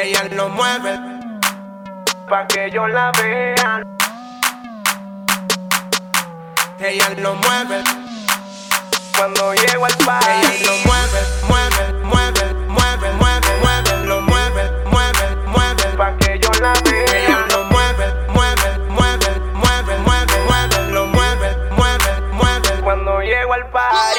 [0.00, 0.96] Ella lo mueve
[2.28, 3.82] pa' que yo la vea.
[6.78, 7.82] Ella lo mueve
[9.16, 10.30] cuando llego al party.
[10.30, 16.50] Ella lo mueve, mueve, mueve, mueve, mueve, mueve, lo mueve, mueve, mueve pa' que yo
[16.60, 17.18] la vea.
[17.18, 23.68] Ella lo mueve, mueve, mueve, mueve, mueve, mueve, lo mueve, mueve, mueve cuando llego al
[23.70, 24.17] party.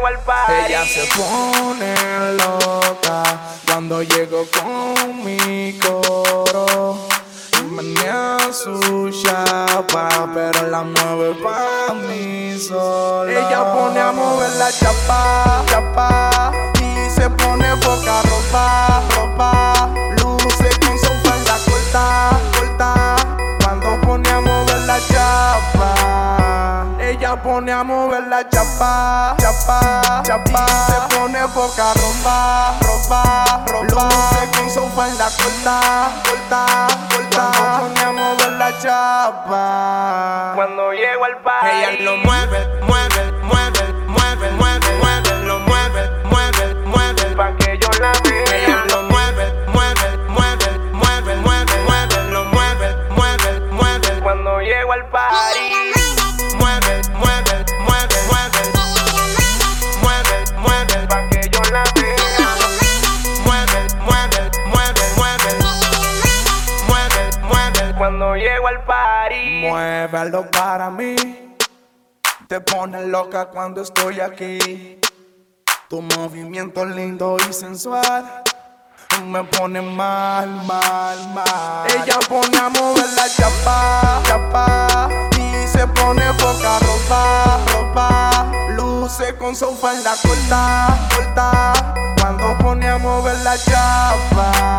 [0.00, 0.52] Llego al party.
[0.66, 1.94] Ella se pone
[2.36, 3.22] loca
[3.66, 7.08] cuando llego con mi coro.
[7.70, 13.30] Menea su chapa, pero la mueve pa' mí sola.
[13.30, 15.59] Ella pone a mover la chapa, chapa,
[27.30, 30.66] Ella pone a mover la chapa, chapa, chapa.
[30.66, 34.08] Y se pone poca ropa, ropa, ropa.
[34.08, 37.52] Luce con su falda corta, corta, corta.
[37.54, 40.52] Cuando pone a mover la chapa.
[40.56, 41.68] Cuando llego al party.
[41.68, 42.79] Ella lo mueve,
[68.00, 69.68] cuando llego al party.
[69.68, 71.16] Muévelo para mí.
[72.48, 74.98] Te pone loca cuando estoy aquí.
[75.86, 78.42] Tu movimiento lindo y sensual.
[79.26, 81.86] Me pone mal, mal, mal.
[81.90, 85.08] Ella pone a mover la chapa, chapa.
[85.36, 88.46] Y se pone poca ropa, ropa.
[88.70, 91.72] Luce con su falda corta, corta.
[92.18, 94.69] Cuando pone a mover la chapa.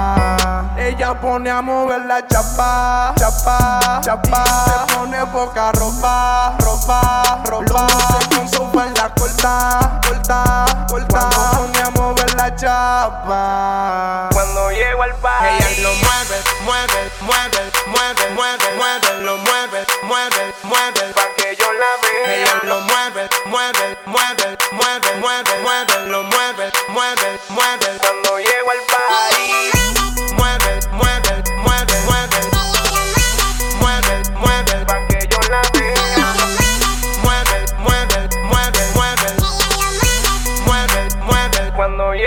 [0.81, 4.43] Ella pone a mover la chapa, chapa, chapa.
[4.65, 7.87] Se pone poca ropa, ropa, ropa.
[7.87, 11.29] Luce con su falda corta, corta, corta.
[11.29, 14.29] Cuando pone a mover la chapa.
[14.33, 15.45] Cuando llego al party.
[15.47, 21.71] Ella lo mueve, mueve, mueve, mueve, mueve, mueve, lo mueve, mueve, mueve pa' que yo
[21.73, 22.35] la vea.
[22.35, 28.81] Ella lo mueve, mueve, mueve, mueve, mueve, mueve, lo mueve, mueve, mueve cuando llego al
[28.89, 29.80] party.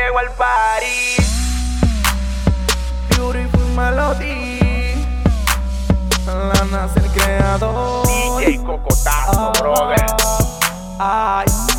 [0.04, 1.16] llego al party.
[3.10, 4.96] Beautiful Melody.
[6.26, 8.06] La nace el creador.
[8.06, 10.06] DJ Cocotazo, ah, brother.
[10.98, 11.73] Ay.